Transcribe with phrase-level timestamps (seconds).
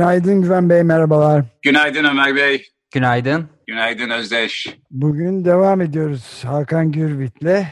[0.00, 1.44] Günaydın Güven Bey, merhabalar.
[1.62, 2.66] Günaydın Ömer Bey.
[2.94, 3.48] Günaydın.
[3.66, 4.76] Günaydın Özdeş.
[4.90, 7.66] Bugün devam ediyoruz Hakan Gürvit'le.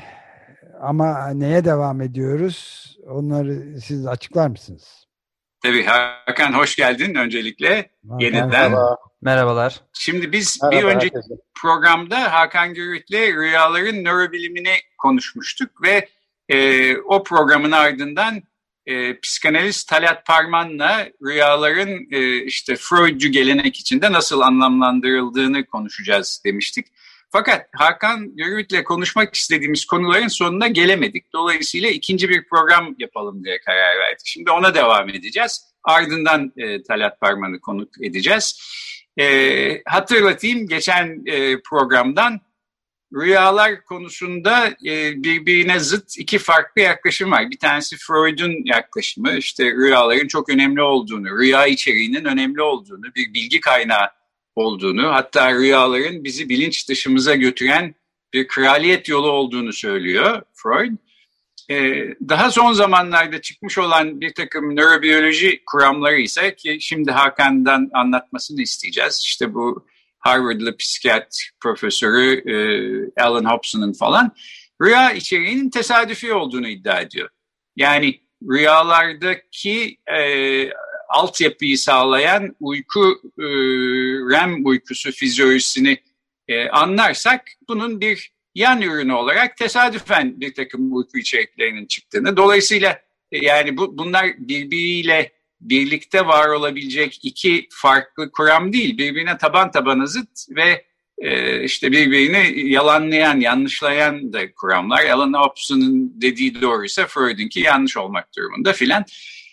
[0.80, 2.86] Ama neye devam ediyoruz?
[3.06, 5.06] Onları siz açıklar mısınız?
[5.62, 7.90] Tabii Hakan hoş geldin öncelikle.
[8.08, 8.48] Hakan, Yeniden.
[8.48, 8.96] Merhaba.
[9.22, 9.80] Merhabalar.
[9.92, 11.34] Şimdi biz Merhaba, bir önceki herkese.
[11.62, 16.08] programda Hakan Gürüt'le rüyaların nörobilimini konuşmuştuk ve
[16.48, 18.42] e, o programın ardından
[18.86, 26.86] e, psikanalist Talat Parman'la rüyaların e, işte Freudcu gelenek içinde nasıl anlamlandırıldığını konuşacağız demiştik.
[27.30, 31.32] Fakat Hakan Gürüt'le konuşmak istediğimiz konuların sonuna gelemedik.
[31.32, 34.26] Dolayısıyla ikinci bir program yapalım diye karar verdik.
[34.26, 35.64] Şimdi ona devam edeceğiz.
[35.84, 38.60] Ardından e, Talat Parman'ı konuk edeceğiz.
[39.20, 42.40] E, hatırlatayım geçen e, programdan
[43.14, 47.50] rüyalar konusunda e, birbirine zıt iki farklı yaklaşım var.
[47.50, 53.60] Bir tanesi Freud'un yaklaşımı işte rüyaların çok önemli olduğunu, rüya içeriğinin önemli olduğunu, bir bilgi
[53.60, 54.10] kaynağı
[54.54, 57.94] olduğunu, hatta rüyaların bizi bilinç dışımıza götüren
[58.32, 60.92] bir kraliyet yolu olduğunu söylüyor Freud.
[61.70, 68.62] Ee, daha son zamanlarda çıkmış olan bir takım nörobiyoloji kuramları ise ki şimdi Hakan'dan anlatmasını
[68.62, 69.20] isteyeceğiz.
[69.24, 69.86] İşte bu
[70.24, 74.32] Harvard'lı psikiyatri profesörü e, Alan Hobson'ın falan
[74.82, 77.28] rüya içeriğinin tesadüfi olduğunu iddia ediyor.
[77.76, 80.70] Yani rüyalardaki e,
[81.08, 83.44] altyapıyı sağlayan uyku e,
[84.30, 85.98] REM uykusu fizyolojisini
[86.48, 92.36] e, anlarsak bunun bir yan ürünü olarak tesadüfen bir takım uyku içeriklerinin çıktığını.
[92.36, 93.00] Dolayısıyla
[93.32, 95.32] e, yani bu, bunlar birbiriyle
[95.64, 98.98] birlikte var olabilecek iki farklı kuram değil.
[98.98, 100.84] Birbirine taban tabana zıt ve
[101.18, 105.04] e, işte birbirini yalanlayan, yanlışlayan da kuramlar.
[105.04, 109.04] Alan Hobson'un dediği doğruysa Freud'unki yanlış olmak durumunda filan.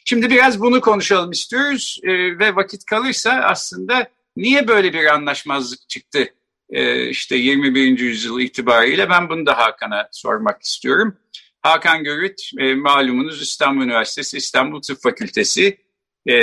[0.05, 6.33] Şimdi biraz bunu konuşalım istiyoruz e, ve vakit kalırsa aslında niye böyle bir anlaşmazlık çıktı
[6.69, 8.00] e, işte 21.
[8.00, 11.17] yüzyıl itibariyle ben bunu da Hakan'a sormak istiyorum.
[11.61, 12.41] Hakan Görüt
[12.75, 15.77] malumunuz İstanbul Üniversitesi İstanbul Tıp Fakültesi
[16.25, 16.35] e,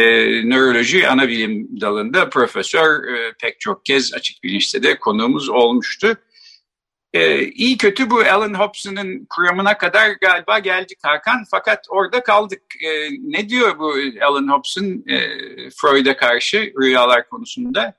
[0.48, 6.16] nöroloji ana bilim dalında profesör e, pek çok kez açık bilinçte de konuğumuz olmuştu.
[7.12, 12.62] E, iyi kötü bu Alan Hobson'ın kuramına kadar galiba geldik Hakan fakat orada kaldık.
[12.84, 15.18] E, ne diyor bu Alan Hobson e,
[15.70, 17.94] Freud'a karşı rüyalar konusunda?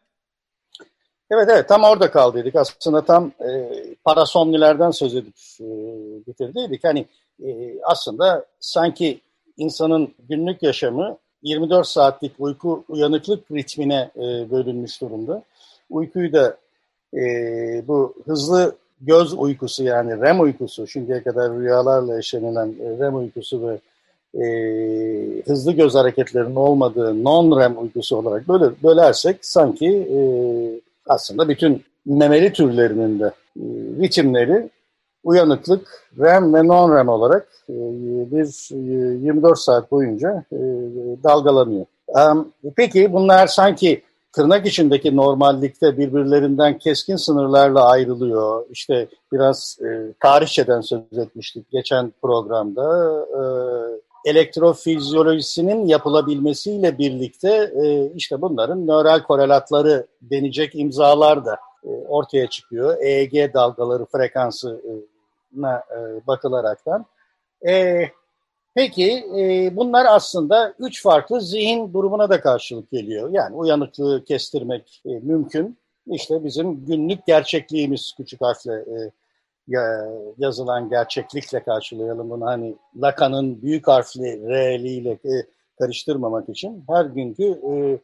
[1.31, 2.55] Evet evet tam orada kaldıydık.
[2.55, 3.49] Aslında tam e,
[4.03, 5.65] parasomnilerden söz edip e,
[6.27, 6.83] bitirdiydik.
[6.83, 7.05] Hani
[7.45, 9.21] e, aslında sanki
[9.57, 15.43] insanın günlük yaşamı 24 saatlik uyku uyanıklık ritmine e, bölünmüş durumda.
[15.89, 16.57] Uykuyu da
[17.13, 17.21] e,
[17.87, 23.79] bu hızlı göz uykusu yani REM uykusu, şimdiye kadar rüyalarla yaşanılan e, REM uykusu ve
[24.35, 24.43] e,
[25.45, 30.19] hızlı göz hareketlerinin olmadığı non-REM uykusu olarak böyle bölersek sanki e,
[31.07, 33.63] aslında bütün memeli türlerinin de e,
[34.01, 34.69] ritimleri
[35.23, 35.87] uyanıklık
[36.19, 37.73] REM ve non-REM olarak e,
[38.31, 40.57] bir e, 24 saat boyunca e,
[41.23, 41.85] dalgalanıyor.
[42.09, 42.23] E,
[42.75, 44.01] peki bunlar sanki
[44.33, 48.65] tırnak içindeki normallikte birbirlerinden keskin sınırlarla ayrılıyor.
[48.71, 53.15] İşte biraz e, tarihçeden söz etmiştik geçen programda.
[53.29, 53.41] E,
[54.25, 62.97] elektrofizyolojisinin yapılabilmesiyle birlikte e, işte bunların nöral korelatları denecek imzalar da e, ortaya çıkıyor.
[63.01, 64.91] EEG dalgaları frekansına e,
[66.27, 67.05] bakılaraktan.
[67.67, 68.01] E,
[68.75, 73.29] peki e, bunlar aslında üç farklı zihin durumuna da karşılık geliyor.
[73.31, 75.77] Yani uyanıklığı kestirmek e, mümkün.
[76.07, 79.11] İşte bizim günlük gerçekliğimiz küçük harfle e,
[80.37, 82.45] yazılan gerçeklikle karşılayalım bunu.
[82.45, 85.45] Hani Lacan'ın büyük harfli R'liyle e,
[85.79, 87.99] karıştırmamak için her günkü e,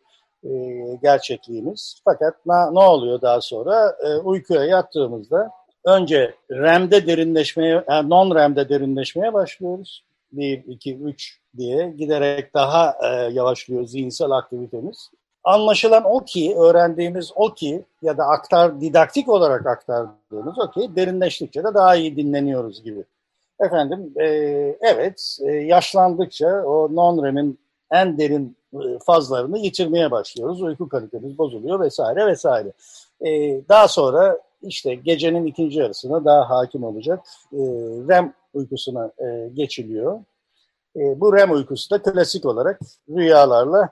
[0.49, 2.01] e, gerçekliğimiz.
[2.05, 3.97] Fakat na, ne oluyor daha sonra?
[4.03, 5.51] E, uykuya yattığımızda
[5.85, 10.03] önce REM'de derinleşmeye, yani non-REM'de derinleşmeye başlıyoruz.
[10.31, 15.09] 1, 2, 3 diye giderek daha e, yavaşlıyor zihinsel aktivitemiz.
[15.43, 21.63] Anlaşılan o ki, öğrendiğimiz o ki ya da aktar didaktik olarak aktardığımız o ki derinleştikçe
[21.63, 23.03] de daha iyi dinleniyoruz gibi
[23.59, 24.25] efendim e,
[24.81, 27.59] evet e, yaşlandıkça o non-REM'in
[27.91, 30.61] en derin e, fazlarını yitirmeye başlıyoruz.
[30.61, 32.71] Uyku kalitemiz bozuluyor vesaire vesaire.
[33.21, 33.29] E,
[33.69, 37.19] daha sonra işte gecenin ikinci yarısına daha hakim olacak
[37.53, 37.59] e,
[38.09, 40.19] REM uykusuna e, geçiliyor.
[40.95, 42.79] E, bu REM uykusu da klasik olarak
[43.09, 43.89] rüyalarla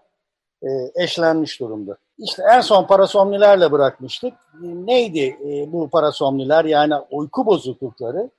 [0.64, 1.98] e, eşlenmiş durumda.
[2.18, 4.34] İşte en son parasomnilerle bırakmıştık.
[4.34, 8.30] E, neydi e, bu parasomniler yani uyku bozuklukları?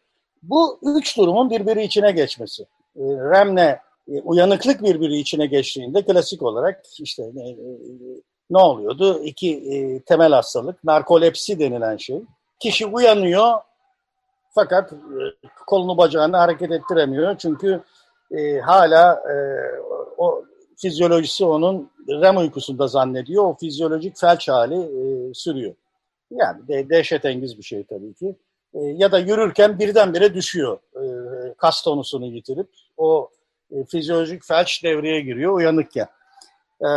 [0.43, 2.67] Bu üç durumun birbiri içine geçmesi.
[2.97, 3.79] REM'le
[4.25, 7.23] uyanıklık birbiri içine geçtiğinde klasik olarak işte
[8.50, 9.23] ne oluyordu?
[9.23, 12.23] İki e, temel hastalık, narkolepsi denilen şey.
[12.61, 13.52] Kişi uyanıyor
[14.55, 14.96] fakat e,
[15.67, 17.81] kolunu bacağını hareket ettiremiyor çünkü
[18.31, 19.35] e, hala e,
[20.19, 20.44] o
[20.76, 23.44] fizyolojisi onun REM uykusunda zannediyor.
[23.44, 25.75] O fizyolojik felç hali e, sürüyor.
[26.31, 28.37] Yani de, dehşetengiz bir şey tabii ki.
[28.75, 30.79] E, ya da yürürken birdenbire düşüyor.
[30.97, 31.05] E,
[31.56, 33.31] kas tonusunu yitirip o
[33.70, 36.06] e, fizyolojik felç devreye giriyor uyanıkken.
[36.85, 36.89] E,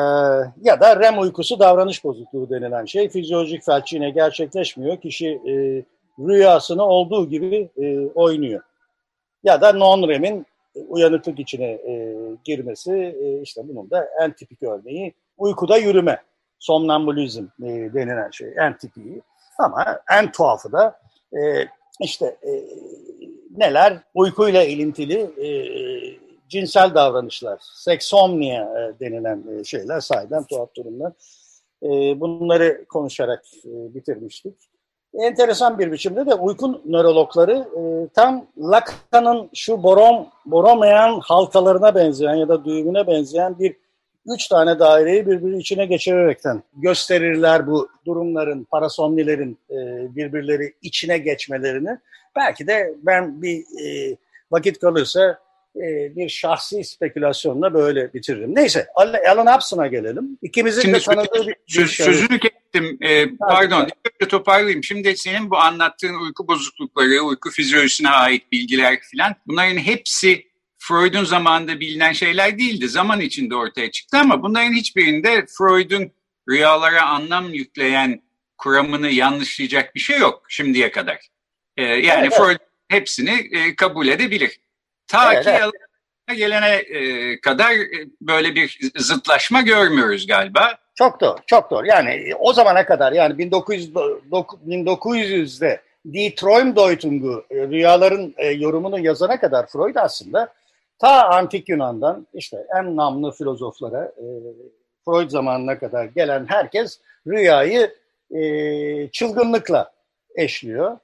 [0.62, 3.10] ya da REM uykusu davranış bozukluğu denilen şey.
[3.10, 4.98] Fizyolojik felç yine gerçekleşmiyor.
[4.98, 5.54] Kişi e,
[6.20, 8.62] rüyasını olduğu gibi e, oynuyor.
[9.44, 10.46] Ya da non-REM'in
[10.88, 16.22] uyanıklık içine e, girmesi e, işte bunun da en tipik örneği uykuda yürüme.
[16.60, 19.22] Somnambulizm e, denilen şey en tipiği.
[19.58, 21.00] Ama en tuhafı da
[21.34, 21.40] e,
[22.02, 22.52] işte e,
[23.58, 25.48] neler uykuyla ilintili e,
[26.48, 31.14] cinsel davranışlar, seksomnia e, denilen e, şeyler sahiden tuhaf durumlar.
[31.84, 31.90] E,
[32.20, 34.56] bunları konuşarak bitirmiştik
[35.14, 37.68] enteresan bir biçimde de uyku nörologları
[38.14, 43.76] tam Lacan'ın şu borom, boromayan halkalarına benzeyen ya da düğümüne benzeyen bir
[44.26, 49.60] üç tane daireyi birbiri içine geçirerekten gösterirler bu durumların, parasomnilerin
[50.16, 51.98] birbirleri içine geçmelerini.
[52.36, 53.64] Belki de ben bir
[54.52, 55.40] vakit kalırsa
[55.84, 58.56] e, bir şahsi spekülasyonla böyle bitiririm.
[58.56, 58.88] Neyse
[59.30, 60.38] Alan Hobson'a gelelim.
[60.42, 62.06] İkimizin Şimdi de tanıdığı bir, söz, şey.
[62.06, 62.98] Sözünü kestim.
[63.02, 63.88] Ee, pardon.
[64.22, 64.84] Bir toparlayayım.
[64.84, 70.48] Şimdi senin bu anlattığın uyku bozuklukları, uyku fizyolojisine ait bilgiler filan bunların hepsi
[70.78, 72.90] Freud'un zamanında bilinen şeyler değildi.
[72.90, 76.12] Zaman içinde ortaya çıktı ama bunların hiçbirinde Freud'un
[76.50, 78.22] rüyalara anlam yükleyen
[78.58, 81.28] kuramını yanlışlayacak bir şey yok şimdiye kadar.
[81.78, 82.58] Ee, yani evet, Freud
[82.88, 84.60] hepsini e, kabul edebilir.
[85.08, 85.72] Ta evet, ki evet.
[86.38, 90.78] gelene e, kadar e, böyle bir zıtlaşma görmüyoruz galiba.
[90.96, 91.88] Çok doğru, çok doğru.
[91.88, 95.82] Yani o zamana kadar yani 1900, 1900'de
[96.14, 100.54] Die Traumdeutung'u e, rüyaların yorumunu yazana kadar Freud aslında
[101.00, 104.12] ta antik Yunan'dan işte en namlı filozoflara
[105.06, 107.96] Freud zamanına kadar gelen herkes rüyayı
[109.12, 109.92] çılgınlıkla
[110.36, 110.98] eşliyor.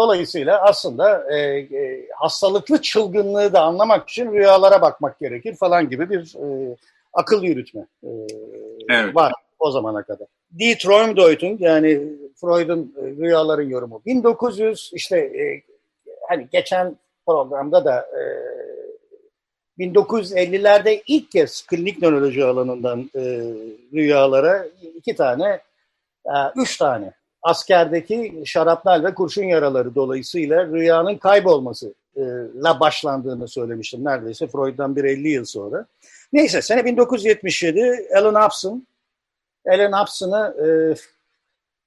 [0.00, 6.34] Dolayısıyla aslında e, e, hastalıklı çılgınlığı da anlamak için rüyalara bakmak gerekir falan gibi bir
[6.36, 6.76] e,
[7.12, 8.08] akıl yürütme e,
[8.90, 9.16] evet.
[9.16, 10.28] var o zamana kadar.
[10.58, 12.02] Die Traumdeutung yani
[12.40, 14.02] Freud'un e, rüyaların yorumu.
[14.06, 15.62] 1900 işte e,
[16.28, 18.22] hani geçen programda da e,
[19.84, 23.20] 1950'lerde ilk kez klinik nöroloji alanından e,
[23.92, 25.60] rüyalara iki tane,
[26.26, 34.96] e, üç tane askerdeki şarapnel ve kurşun yaraları dolayısıyla rüyanın kaybolmasıyla başlandığını söylemiştim neredeyse Freud'dan
[34.96, 35.86] bir 50 yıl sonra.
[36.32, 38.86] Neyse sene 1977 Alan Hobson
[39.68, 40.68] Alan Hobson'ı e,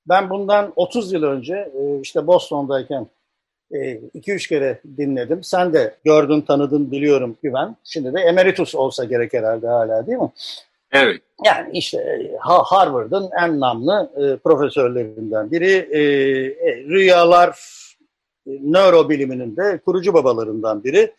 [0.10, 3.08] ben bundan 30 yıl önce e, işte Boston'dayken
[3.72, 5.44] 2-3 e, kere dinledim.
[5.44, 7.76] Sen de gördün, tanıdın, biliyorum güven.
[7.84, 10.32] Şimdi de emeritus olsa gerek herhalde hala değil mi?
[10.94, 11.22] Evet.
[11.46, 15.72] Yani işte Harvard'ın en namlı e, profesörlerinden biri.
[15.92, 17.50] E, e, rüyalar
[18.48, 21.14] e, nörobiliminin de kurucu babalarından biri.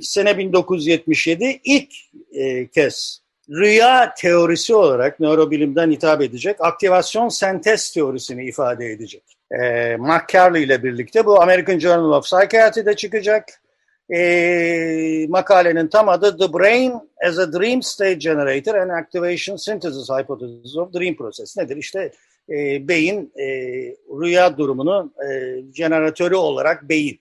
[0.00, 1.94] Sene 1977 ilk
[2.32, 9.22] e, kez rüya teorisi olarak nörobilimden hitap edecek aktivasyon sentez teorisini ifade edecek.
[9.50, 13.44] E, McCarley ile birlikte bu American Journal of Psychiatry'de çıkacak
[14.14, 20.76] e, makalenin tam adı The Brain as a Dream State Generator and Activation Synthesis Hypothesis
[20.76, 21.56] of Dream Process.
[21.56, 21.76] Nedir?
[21.76, 22.12] İşte
[22.50, 23.46] e, beyin e,
[24.20, 27.20] rüya durumunu e, jeneratörü olarak beyin.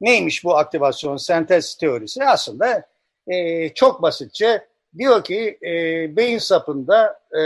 [0.00, 2.24] Neymiş bu aktivasyon sentez teorisi?
[2.24, 2.86] Aslında
[3.28, 4.66] e, çok basitçe
[4.98, 5.72] diyor ki e,
[6.16, 7.42] beyin sapında e,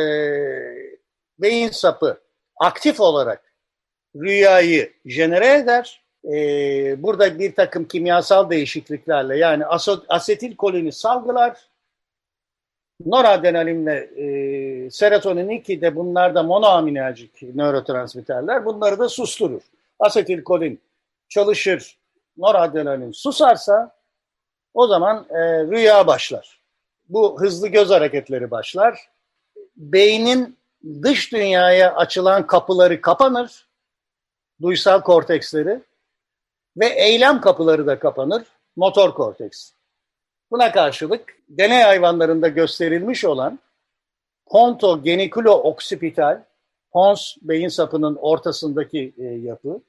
[1.39, 2.21] beyin sapı
[2.57, 3.43] aktif olarak
[4.17, 9.65] rüyayı jenere eder e, burada bir takım kimyasal değişikliklerle yani
[10.09, 11.59] asetil kolini salgılar,
[13.07, 19.63] noradrenalinle e, serotonin ki de bunlar da monoaminerjik nörotransmitterler bunları da susturur.
[19.99, 20.81] Asetil kolin
[21.29, 21.99] çalışır,
[22.37, 23.97] noradrenalin susarsa
[24.75, 26.61] o zaman e, rüya başlar.
[27.09, 29.09] Bu hızlı göz hareketleri başlar.
[29.77, 30.59] Beynin
[31.03, 33.67] dış dünyaya açılan kapıları kapanır.
[34.63, 35.81] Duysal korteksleri
[36.77, 38.43] ve eylem kapıları da kapanır.
[38.77, 39.73] Motor korteks.
[40.51, 43.59] Buna karşılık deney hayvanlarında gösterilmiş olan
[44.47, 46.43] ponto genikulo oksipital,
[46.93, 49.81] pons beyin sapının ortasındaki e, yapı,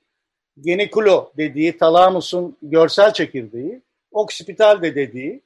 [0.62, 5.42] genikulo dediği talamusun görsel çekirdeği, oksipital de dediği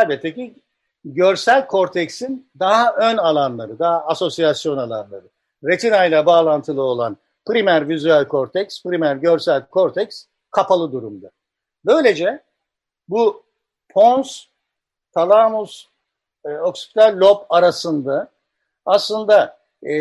[0.00, 0.54] elbette ki
[1.04, 5.24] görsel korteksin daha ön alanları, daha asosyasyon alanları.
[5.64, 7.16] Retina ile bağlantılı olan
[7.46, 11.30] primer vizüel korteks, primer görsel korteks kapalı durumda.
[11.84, 12.42] Böylece
[13.08, 13.42] bu
[13.88, 14.44] pons,
[15.14, 15.88] talamus,
[16.44, 18.28] e, oksipital lob arasında
[18.86, 19.94] aslında e,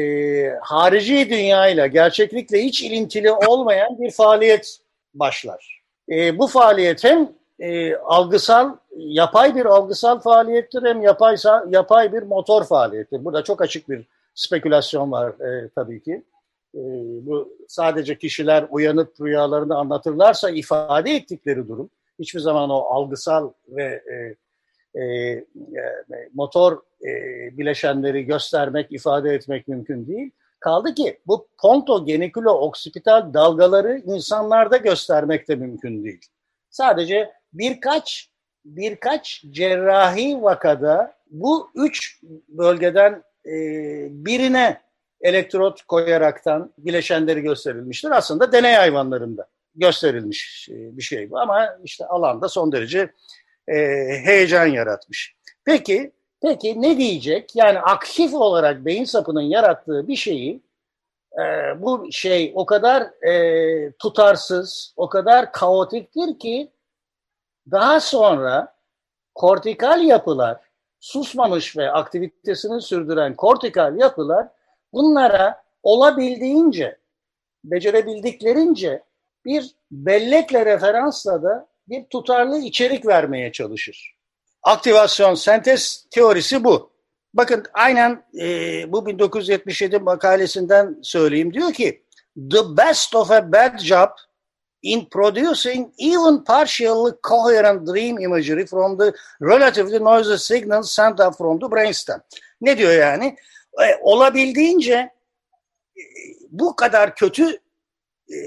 [0.61, 4.79] harici dünyayla, gerçeklikle hiç ilintili olmayan bir faaliyet
[5.13, 5.81] başlar.
[6.09, 12.63] E, bu faaliyet hem e, algısal, yapay bir algısal faaliyettir hem yapaysa, yapay bir motor
[12.63, 13.25] faaliyettir.
[13.25, 16.23] Burada çok açık bir spekülasyon var e, tabii ki.
[16.75, 16.81] E,
[17.25, 21.89] bu sadece kişiler uyanıp rüyalarını anlatırlarsa ifade ettikleri durum
[22.19, 24.35] hiçbir zaman o algısal ve e,
[25.01, 25.45] e, e,
[26.33, 26.81] motor
[27.51, 30.31] bileşenleri göstermek, ifade etmek mümkün değil.
[30.59, 36.25] Kaldı ki bu ponto genikulo oksipital dalgaları insanlarda göstermek de mümkün değil.
[36.69, 38.29] Sadece birkaç
[38.65, 43.23] birkaç cerrahi vakada bu üç bölgeden
[44.25, 44.81] birine
[45.25, 48.11] elektrot koyaraktan bileşenleri gösterilmiştir.
[48.11, 53.11] Aslında deney hayvanlarında gösterilmiş e, bir şey bu ama işte alanda son derece
[53.67, 53.75] e,
[54.25, 55.35] heyecan yaratmış.
[55.65, 57.55] Peki, peki ne diyecek?
[57.55, 60.61] Yani aktif olarak beyin sapının yarattığı bir şeyi
[61.33, 61.41] e,
[61.81, 66.71] bu şey o kadar e, tutarsız, o kadar kaotiktir ki
[67.71, 68.75] daha sonra
[69.35, 70.57] kortikal yapılar,
[70.99, 74.47] susmamış ve aktivitesini sürdüren kortikal yapılar
[74.95, 76.97] bunlara olabildiğince,
[77.63, 79.03] becerebildiklerince
[79.45, 84.15] bir bellekle referansla da bir tutarlı içerik vermeye çalışır.
[84.63, 86.91] Aktivasyon sentez teorisi bu.
[87.33, 88.45] Bakın aynen e,
[88.91, 91.53] bu 1977 makalesinden söyleyeyim.
[91.53, 92.03] Diyor ki
[92.51, 94.09] the best of a bad job
[94.81, 101.59] in producing even partially coherent dream imagery from the relatively noisy signals sent up from
[101.59, 102.21] the brainstem.
[102.61, 103.35] Ne diyor yani?
[103.83, 105.11] E, olabildiğince e,
[106.49, 107.49] bu kadar kötü
[108.29, 108.37] e,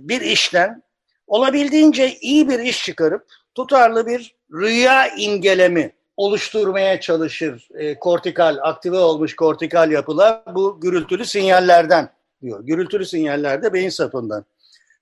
[0.00, 0.82] bir işten
[1.26, 9.36] olabildiğince iyi bir iş çıkarıp tutarlı bir rüya imgelemi oluşturmaya çalışır e, kortikal, aktive olmuş
[9.36, 12.10] kortikal yapılar bu gürültülü sinyallerden
[12.42, 12.60] diyor.
[12.64, 14.44] Gürültülü sinyaller de beyin sapından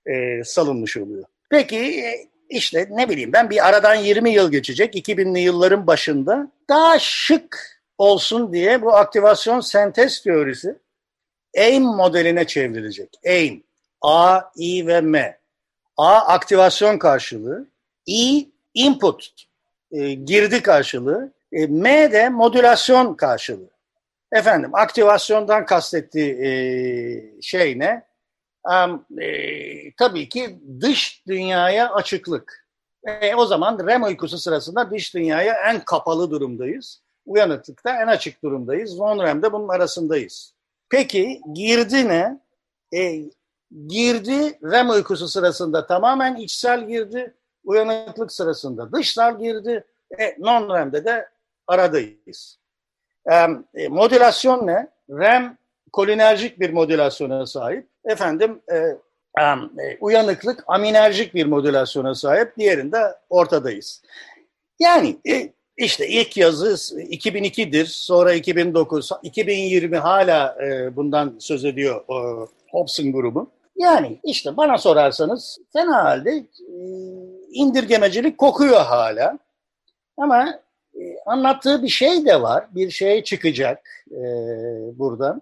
[0.05, 1.23] e, salınmış oluyor.
[1.49, 6.99] Peki e, işte ne bileyim ben bir aradan 20 yıl geçecek 2000'li yılların başında daha
[6.99, 10.79] şık olsun diye bu aktivasyon sentez teorisi
[11.57, 13.09] AIM modeline çevrilecek.
[13.25, 13.63] AIM.
[14.01, 15.39] A, I ve M.
[15.97, 17.67] A aktivasyon karşılığı,
[18.07, 19.31] I input
[19.91, 23.69] e, girdi karşılığı, e, M de modülasyon karşılığı.
[24.31, 28.07] Efendim aktivasyondan kastettiği e, şey ne?
[28.63, 29.27] Um, e,
[29.95, 32.67] tabii ki dış dünyaya açıklık.
[33.21, 37.01] E, o zaman REM uykusu sırasında dış dünyaya en kapalı durumdayız.
[37.27, 38.99] Uyanıklıkta en açık durumdayız.
[38.99, 40.53] Non-REM'de bunun arasındayız.
[40.89, 42.39] Peki girdi ne?
[42.93, 43.21] E,
[43.87, 49.83] girdi REM uykusu sırasında tamamen içsel girdi, uyanıklık sırasında dışsal girdi,
[50.19, 51.29] e, non-REM'de de
[51.67, 52.59] aradayız.
[53.31, 53.35] E,
[53.73, 54.87] e, modülasyon ne?
[55.09, 55.57] REM
[55.93, 57.87] kolinerjik bir modülasyona sahip.
[58.05, 58.75] Efendim e,
[59.39, 62.57] e, uyanıklık aminerjik bir modülasyona sahip.
[62.57, 64.01] Diğerinde ortadayız.
[64.79, 72.05] Yani e, işte ilk yazı 2002'dir, sonra 2009, 2020 hala e, bundan söz ediyor
[72.71, 73.49] Hobson grubu.
[73.75, 76.45] Yani işte bana sorarsanız fena halde e,
[77.51, 79.39] indirgemecilik kokuyor hala.
[80.17, 80.59] Ama
[80.95, 82.65] e, anlattığı bir şey de var.
[82.75, 84.21] Bir şey çıkacak e,
[84.99, 85.41] buradan.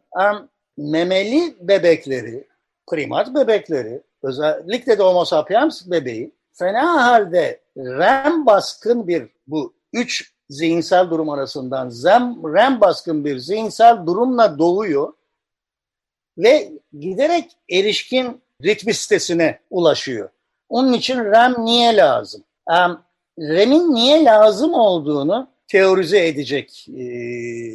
[0.77, 2.47] Memeli bebekleri,
[2.87, 11.09] primat bebekleri, özellikle de homo sapiens bebeği fena halde REM baskın bir bu üç zihinsel
[11.09, 11.89] durum arasından
[12.55, 15.13] REM baskın bir zihinsel durumla doğuyor
[16.37, 20.29] ve giderek erişkin ritmistesine ulaşıyor.
[20.69, 22.43] Onun için REM niye lazım?
[22.69, 23.01] Um,
[23.39, 27.03] REM'in niye lazım olduğunu teorize edecek e,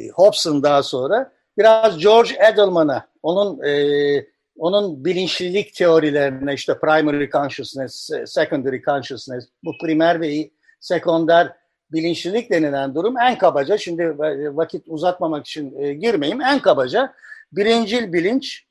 [0.09, 1.31] Hobson daha sonra.
[1.57, 4.25] Biraz George Edelman'a, onun e,
[4.57, 10.49] onun bilinçlilik teorilerine işte primary consciousness, secondary consciousness, bu primer ve
[10.79, 11.53] sekonder
[11.93, 14.19] bilinçlilik denilen durum en kabaca, şimdi
[14.57, 17.13] vakit uzatmamak için e, girmeyeyim, en kabaca
[17.51, 18.65] birincil bilinç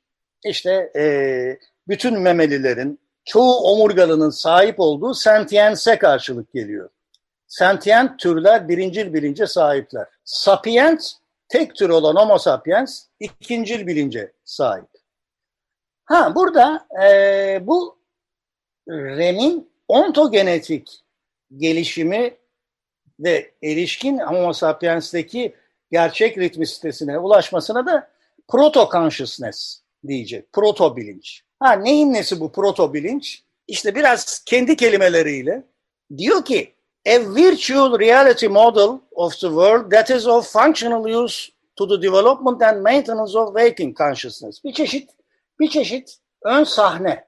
[0.45, 1.03] işte e,
[1.87, 6.89] bütün memelilerin, çoğu omurgalının sahip olduğu sentiense karşılık geliyor.
[7.47, 10.07] Sentient türler birincil bilince sahipler.
[10.25, 11.13] Sapiens,
[11.49, 14.87] tek tür olan homo sapiens, ikincil bilince sahip.
[16.05, 17.97] Ha burada e, bu
[18.89, 21.01] REM'in ontogenetik
[21.57, 22.40] gelişimi
[23.23, 25.55] ve erişkin Homo sapiens'teki
[25.91, 28.09] gerçek ritmisitesine ulaşmasına da
[28.47, 30.53] proto consciousness diyecek.
[30.53, 31.43] Proto bilinç.
[31.59, 33.43] Ha neyin nesi bu proto bilinç?
[33.67, 35.63] İşte biraz kendi kelimeleriyle
[36.17, 36.73] diyor ki
[37.07, 42.61] a virtual reality model of the world that is of functional use to the development
[42.61, 44.63] and maintenance of waking consciousness.
[44.63, 45.09] Bir çeşit
[45.59, 47.27] bir çeşit ön sahne,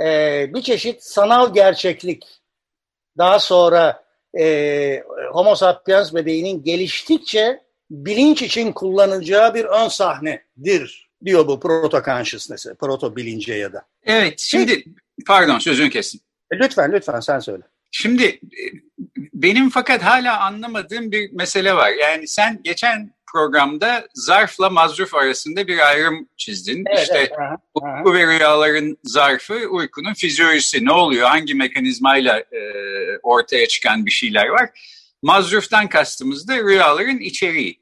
[0.00, 2.24] ee, bir çeşit sanal gerçeklik.
[3.18, 4.07] Daha sonra
[4.38, 12.74] e, Homo sapiens bedeninin geliştikçe bilinç için kullanacağı bir ön sahnedir diyor bu proto consciousness'e,
[12.74, 13.82] proto bilince ya da.
[14.02, 14.84] Evet, şimdi
[15.26, 16.20] pardon sözünü kestim.
[16.50, 17.62] E, lütfen lütfen sen söyle.
[17.90, 18.62] Şimdi e,
[19.34, 21.90] benim fakat hala anlamadığım bir mesele var.
[21.90, 26.84] Yani sen geçen programda zarfla mazruf arasında bir ayrım çizdin.
[26.86, 32.60] Evet, işte evet, aha, uyku ve rüyaların zarfı uykunun fizyolojisi ne oluyor, hangi mekanizmayla e,
[33.22, 34.70] ortaya çıkan bir şeyler var.
[35.22, 37.80] Mazruftan kastımız da rüyaların içeriği.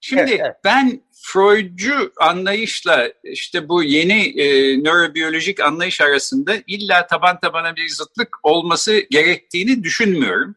[0.00, 0.56] Şimdi evet, evet.
[0.64, 8.28] ben Freudcu anlayışla işte bu yeni e, nörobiyolojik anlayış arasında illa taban tabana bir zıtlık
[8.42, 10.54] olması gerektiğini düşünmüyorum.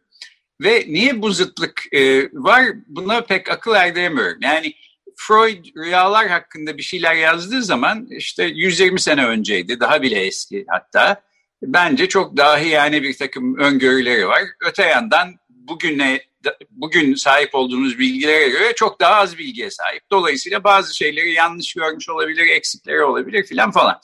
[0.63, 4.39] Ve niye bu zıtlık e, var buna pek akıl erdiremiyorum.
[4.41, 4.73] Yani
[5.15, 11.21] Freud rüyalar hakkında bir şeyler yazdığı zaman işte 120 sene önceydi daha bile eski hatta.
[11.63, 14.43] Bence çok dahi yani bir takım öngörüleri var.
[14.65, 16.21] Öte yandan bugüne
[16.69, 20.03] bugün sahip olduğumuz bilgilere göre çok daha az bilgiye sahip.
[20.11, 24.01] Dolayısıyla bazı şeyleri yanlış görmüş olabilir, eksikleri olabilir filan falan.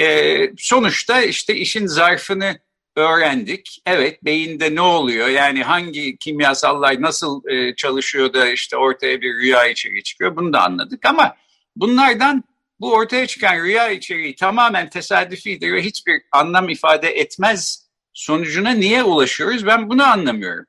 [0.00, 2.58] Ee, sonuçta işte işin zarfını
[2.96, 3.82] öğrendik.
[3.86, 9.66] Evet beyinde ne oluyor yani hangi kimyasallar nasıl e, çalışıyor da işte ortaya bir rüya
[9.66, 11.36] içeriği çıkıyor bunu da anladık ama
[11.76, 12.44] bunlardan
[12.80, 19.66] bu ortaya çıkan rüya içeriği tamamen tesadüfidir ve hiçbir anlam ifade etmez sonucuna niye ulaşıyoruz
[19.66, 20.64] ben bunu anlamıyorum.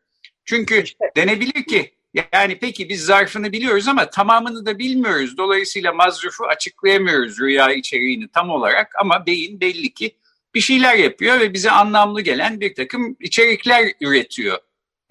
[0.45, 0.83] Çünkü
[1.17, 1.93] denebilir ki
[2.33, 5.37] yani peki biz zarfını biliyoruz ama tamamını da bilmiyoruz.
[5.37, 10.15] Dolayısıyla mazrufu açıklayamıyoruz rüya içeriğini tam olarak ama beyin belli ki
[10.57, 14.57] bir şeyler yapıyor ve bize anlamlı gelen bir takım içerikler üretiyor.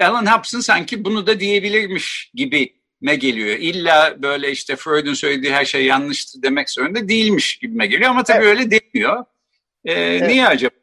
[0.01, 3.57] Alan Hobson sanki bunu da diyebilirmiş gibi me geliyor.
[3.59, 8.45] İlla böyle işte Freud'un söylediği her şey yanlıştı demek zorunda değilmiş gibime geliyor ama tabii
[8.45, 8.59] evet.
[8.59, 9.25] öyle demiyor.
[9.85, 10.29] Ee, evet.
[10.29, 10.75] Niye acaba?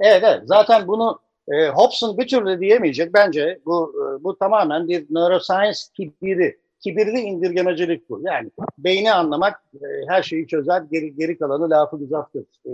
[0.00, 0.42] Evet, evet.
[0.44, 3.14] Zaten bunu e, Hobson bir türlü diyemeyecek.
[3.14, 8.20] Bence bu e, bu tamamen bir neuroscience kibiri kibirli indirgemecilik bu.
[8.24, 12.72] Yani beyni anlamak e, her şeyi çözer, geri, geri kalanı lafı güzaftır e,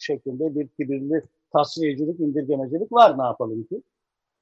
[0.00, 3.82] şeklinde bir kibirli tasniyecilik, indirgemecilik var ne yapalım ki.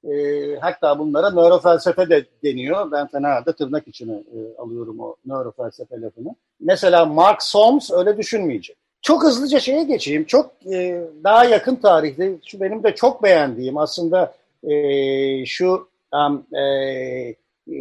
[0.04, 0.14] E,
[0.60, 2.92] hatta bunlara nörofelsefe de deniyor.
[2.92, 6.34] Ben fena halde tırnak içine e, alıyorum o nörofelsefe lafını.
[6.60, 8.76] Mesela Mark Solms öyle düşünmeyecek.
[9.02, 10.24] Çok hızlıca şeye geçeyim.
[10.24, 16.60] Çok e, daha yakın tarihte şu benim de çok beğendiğim aslında e, şu um, e,
[16.60, 17.76] e,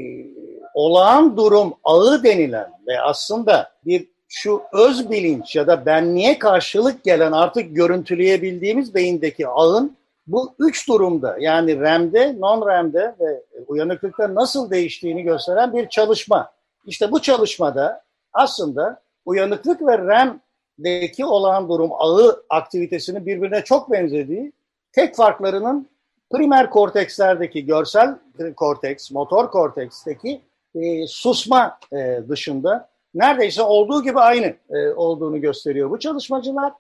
[0.74, 7.32] olağan durum ağı denilen ve aslında bir şu öz bilinç ya da benliğe karşılık gelen
[7.32, 15.74] artık görüntüleyebildiğimiz beyindeki ağın bu üç durumda yani REM'de, non-REM'de ve uyanıklıkta nasıl değiştiğini gösteren
[15.74, 16.52] bir çalışma.
[16.86, 24.52] İşte bu çalışmada aslında uyanıklık ve REM'deki olağan durum ağı aktivitesinin birbirine çok benzediği,
[24.92, 25.90] tek farklarının
[26.32, 28.16] primer kortekslerdeki görsel
[28.56, 30.42] korteks, motor korteksteki
[30.76, 36.74] e, susma e, dışında neredeyse olduğu gibi aynı e, olduğunu gösteriyor bu çalışmacılar.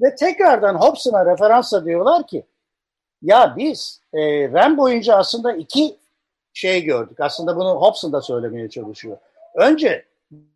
[0.00, 2.44] Ve tekrardan Hobson'a referansla diyorlar ki
[3.22, 5.96] ya biz e, REM boyunca aslında iki
[6.52, 7.20] şey gördük.
[7.20, 9.16] Aslında bunu Hobson da söylemeye çalışıyor.
[9.54, 10.04] Önce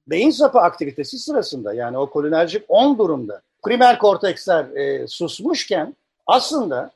[0.06, 6.90] beyin sapı aktivitesi sırasında yani o kolinerjik 10 durumda primer korteksler e, susmuşken aslında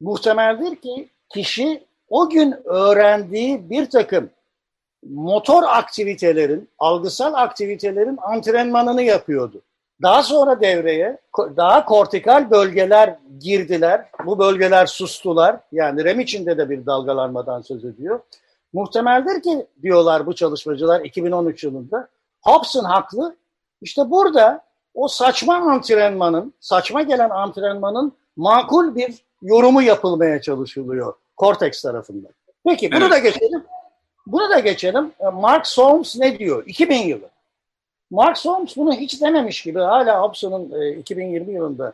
[0.00, 4.30] muhtemeldir ki kişi o gün öğrendiği bir takım
[5.10, 9.62] motor aktivitelerin, algısal aktivitelerin antrenmanını yapıyordu.
[10.02, 11.18] Daha sonra devreye
[11.56, 14.08] daha kortikal bölgeler girdiler.
[14.26, 15.56] Bu bölgeler sustular.
[15.72, 18.20] Yani REM içinde de bir dalgalanmadan söz ediyor.
[18.72, 22.08] Muhtemeldir ki diyorlar bu çalışmacılar 2013 yılında.
[22.42, 23.36] Hobson haklı.
[23.80, 32.32] İşte burada o saçma antrenmanın, saçma gelen antrenmanın makul bir yorumu yapılmaya çalışılıyor Cortex tarafından.
[32.66, 33.12] Peki bunu evet.
[33.12, 33.64] da geçelim.
[34.26, 35.12] Bunu da geçelim.
[35.20, 36.66] E, Mark Solms ne diyor?
[36.66, 37.30] 2000 yılı.
[38.10, 41.92] Mark Solms bunu hiç dememiş gibi hala Hobson'un 2020 e, yılında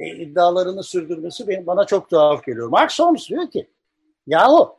[0.00, 2.68] e, iddialarını sürdürmesi bana çok tuhaf geliyor.
[2.68, 3.66] Mark Solms diyor ki
[4.26, 4.76] yahu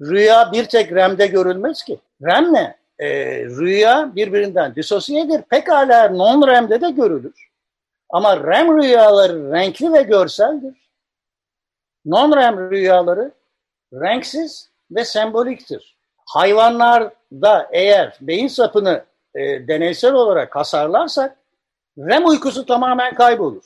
[0.00, 1.98] rüya bir tek REM'de görülmez ki.
[2.22, 2.76] REM ne?
[2.98, 3.08] E,
[3.44, 5.42] rüya birbirinden disosiyedir.
[5.42, 7.48] Pekala non-REM'de de görülür.
[8.10, 10.90] Ama REM rüyaları renkli ve görseldir.
[12.04, 13.32] Non-REM rüyaları
[13.92, 15.91] renksiz ve semboliktir.
[16.32, 21.36] Hayvanlarda eğer beyin sapını e, deneysel olarak hasarlarsak
[21.98, 23.62] REM uykusu tamamen kaybolur.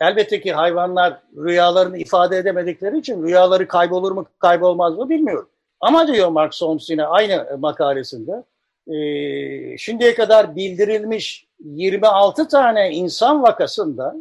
[0.00, 5.48] Elbette ki hayvanlar rüyalarını ifade edemedikleri için rüyaları kaybolur mu kaybolmaz mı bilmiyorum.
[5.80, 8.44] Ama diyor Mark Solms yine aynı makalesinde
[8.86, 14.14] e, şimdiye kadar bildirilmiş 26 tane insan vakasında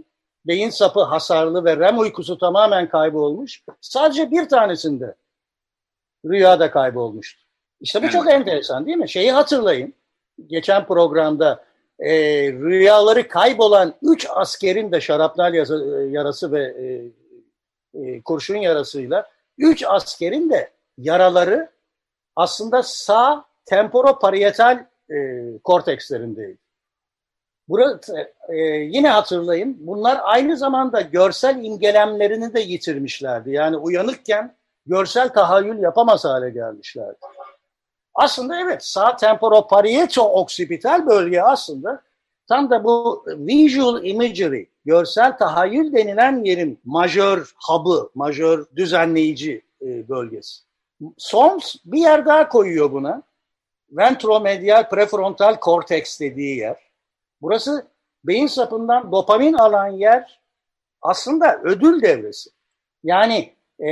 [0.46, 3.63] beyin sapı hasarlı ve REM uykusu tamamen kaybolmuş.
[3.82, 5.16] Sadece bir tanesinde
[6.26, 7.46] rüyada kaybolmuştu.
[7.82, 9.10] İşte bu çok enteresan değil mi?
[9.10, 9.94] Şeyi hatırlayın.
[10.48, 11.63] Geçen programda
[12.00, 12.12] e,
[12.52, 15.54] rüyaları kaybolan üç askerin de şarapnel
[16.13, 16.86] yarası ve e,
[18.02, 21.70] e, kurşun yarasıyla üç askerin de yaraları
[22.36, 25.16] aslında sağ temporoparietal e,
[25.63, 26.58] kortekslerindeydi.
[27.70, 33.52] Burası, e, yine hatırlayın bunlar aynı zamanda görsel imgelemlerini de yitirmişlerdi.
[33.52, 37.18] Yani uyanıkken görsel tahayyül yapamaz hale gelmişlerdi.
[38.17, 42.01] Aslında evet sağ temporoparieto oksipital bölge aslında
[42.47, 50.62] tam da bu visual imagery, görsel tahayyül denilen yerin majör hub'ı, majör düzenleyici e, bölgesi.
[51.17, 53.23] Solms bir yer daha koyuyor buna.
[53.91, 56.77] Ventromedial prefrontal korteks dediği yer.
[57.41, 57.88] Burası
[58.23, 60.39] beyin sapından dopamin alan yer
[61.01, 62.49] aslında ödül devresi.
[63.03, 63.88] Yani e,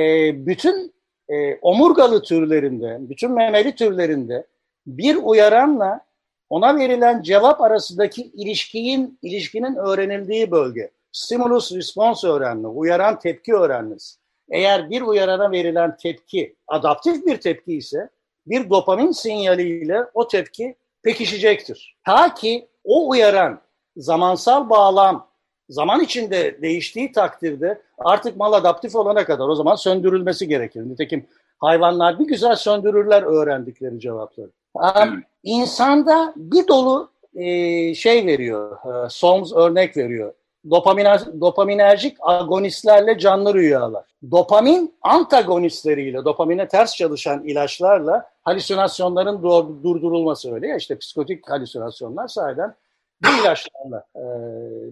[0.45, 0.94] bütün
[1.29, 4.47] e, omurgalı türlerinde, bütün memeli türlerinde
[4.87, 6.05] bir uyaranla
[6.49, 10.91] ona verilen cevap arasındaki ilişkinin ilişkinin öğrenildiği bölge.
[11.11, 14.15] Stimulus response öğrenme, uyaran tepki öğrenmesi.
[14.49, 18.09] Eğer bir uyarana verilen tepki adaptif bir tepki ise
[18.47, 21.97] bir dopamin sinyaliyle o tepki pekişecektir.
[22.05, 23.61] Ta ki o uyaran
[23.97, 25.27] zamansal bağlam
[25.69, 30.89] zaman içinde değiştiği takdirde artık mal adaptif olana kadar o zaman söndürülmesi gerekir.
[30.89, 31.25] Nitekim
[31.59, 34.49] hayvanlar bir güzel söndürürler öğrendikleri cevapları.
[34.75, 40.33] Um, insanda bir dolu e, şey veriyor, e, Solms örnek veriyor.
[40.69, 44.05] Dopaminer, dopaminerjik agonistlerle canlı rüyalar.
[44.31, 49.43] Dopamin antagonistleriyle, dopamine ters çalışan ilaçlarla halüsinasyonların
[49.83, 52.75] durdurulması öyle ya işte psikotik halüsinasyonlar sahiden
[53.23, 54.23] bu ilaçlarla e,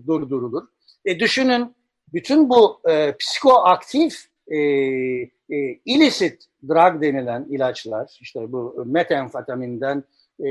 [0.08, 0.64] durdurulur.
[1.06, 1.76] E, düşünün
[2.14, 10.04] bütün bu e, psikoaktif e, e, illicit drug denilen ilaçlar, işte bu metamfetaminden
[10.40, 10.50] e,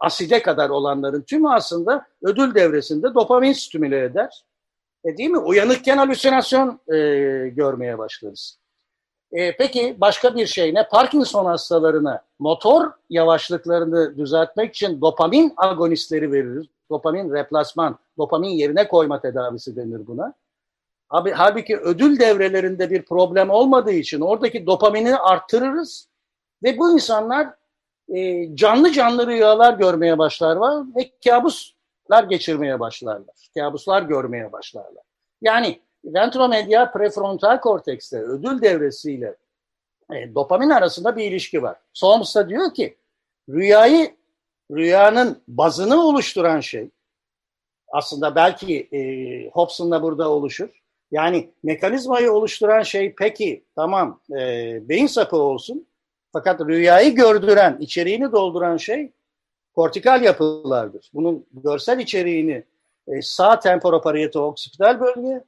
[0.00, 4.44] aside kadar olanların tümü aslında ödül devresinde dopamin stimüle eder.
[5.04, 5.38] E, değil mi?
[5.38, 6.98] Uyanıkken halüsinasyon e,
[7.48, 8.58] görmeye başlarız.
[9.32, 10.88] E, peki başka bir şey ne?
[10.88, 16.66] Parkinson hastalarına motor yavaşlıklarını düzeltmek için dopamin agonistleri veririz.
[16.90, 20.34] Dopamin replasman, dopamin yerine koyma tedavisi denir buna.
[21.10, 26.08] Abi, halbuki ödül devrelerinde bir problem olmadığı için oradaki dopamini arttırırız
[26.62, 27.48] ve bu insanlar
[28.14, 33.34] e, canlı canlı rüyalar görmeye başlarlar ve kabuslar geçirmeye başlarlar.
[33.54, 35.04] Kabuslar görmeye başlarlar.
[35.40, 39.36] Yani ventromedial prefrontal kortekste ödül devresiyle
[40.12, 41.76] e, dopamin arasında bir ilişki var.
[41.92, 42.96] Solms da diyor ki
[43.48, 44.16] rüyayı
[44.70, 46.90] rüyanın bazını oluşturan şey
[47.88, 49.00] aslında belki e,
[49.50, 50.68] Hobson'la burada oluşur.
[51.10, 54.38] Yani mekanizmayı oluşturan şey peki tamam e,
[54.88, 55.86] beyin sapı olsun
[56.32, 59.12] fakat rüyayı gördüren, içeriğini dolduran şey
[59.74, 61.10] kortikal yapılardır.
[61.14, 62.64] Bunun görsel içeriğini
[63.08, 65.44] e, sağ temporoparieto oksipital bölge,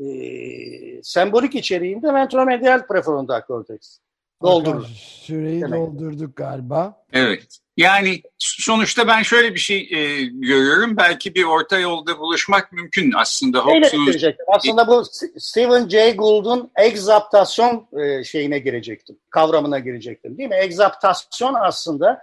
[0.00, 3.98] e, sembolik içeriğinde ventromedial prefrontal korteks
[4.42, 4.86] doldurur.
[4.96, 5.80] Süreyi Demek.
[5.80, 7.04] doldurduk galiba.
[7.12, 7.58] Evet.
[7.76, 10.96] Yani sonuçta ben şöyle bir şey e, görüyorum.
[10.96, 13.58] Belki bir orta yolda buluşmak mümkün aslında.
[13.58, 14.34] Hobbes'un...
[14.48, 15.04] Aslında bu
[15.38, 19.18] Stephen Jay Gould'un egzaptasyon e, şeyine girecektim.
[19.30, 20.56] Kavramına girecektim değil mi?
[20.56, 22.22] Egzaptasyon aslında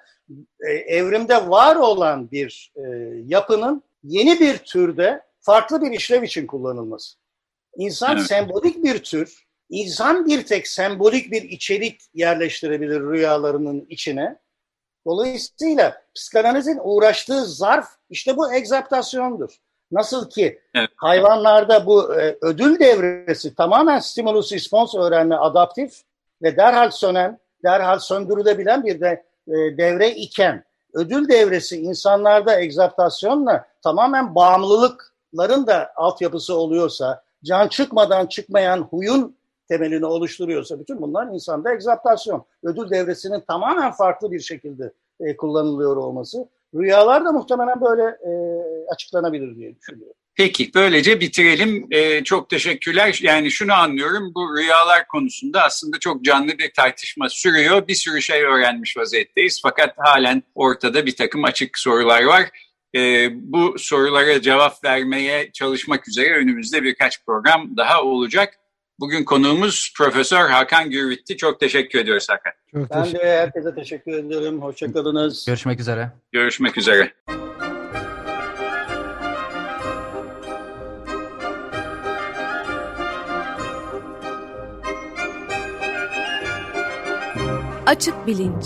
[0.60, 2.82] e, evrimde var olan bir e,
[3.26, 7.18] yapının yeni bir türde farklı bir işlev için kullanılması.
[7.76, 8.28] İnsan evet.
[8.28, 14.42] sembolik bir tür, insan bir tek sembolik bir içerik yerleştirebilir rüyalarının içine
[15.06, 19.56] Dolayısıyla psikanalizin uğraştığı zarf işte bu egzaptasyondur.
[19.92, 20.90] Nasıl ki evet.
[20.96, 26.02] hayvanlarda bu e, ödül devresi tamamen stimulus response öğrenme adaptif
[26.42, 34.36] ve derhal sönen, derhal söndürülebilen bir de e, devre iken ödül devresi insanlarda egzaptasyonla tamamen
[34.36, 39.36] bağımlılıkların da altyapısı oluyorsa, can çıkmadan çıkmayan huyun
[39.68, 42.46] temelini oluşturuyorsa bütün bunlar insanda egzaptasyon.
[42.64, 46.48] Ödül devresinin tamamen farklı bir şekilde e, kullanılıyor olması.
[46.76, 48.32] Rüyalar da muhtemelen böyle e,
[48.94, 50.16] açıklanabilir diye düşünüyorum.
[50.36, 51.88] Peki böylece bitirelim.
[51.92, 53.20] Ee, çok teşekkürler.
[53.22, 57.88] Yani şunu anlıyorum bu rüyalar konusunda aslında çok canlı bir tartışma sürüyor.
[57.88, 62.50] Bir sürü şey öğrenmiş vaziyetteyiz fakat halen ortada bir takım açık sorular var.
[62.96, 68.54] Ee, bu sorulara cevap vermeye çalışmak üzere önümüzde birkaç program daha olacak.
[69.00, 71.38] Bugün konuğumuz Profesör Hakan Gürvitti.
[71.38, 72.54] Çok teşekkür ediyoruz Hakan.
[72.72, 74.62] Çok ben de herkese teşekkür ederim.
[74.62, 75.46] Hoşçakalınız.
[75.46, 76.12] Görüşmek üzere.
[76.32, 77.14] Görüşmek üzere.
[87.86, 88.66] Açık Bilinç